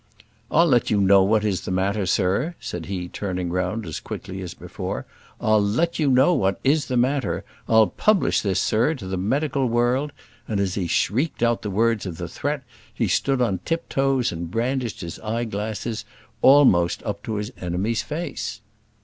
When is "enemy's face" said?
17.59-18.59